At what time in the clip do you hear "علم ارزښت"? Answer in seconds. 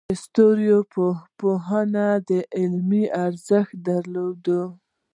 2.57-3.73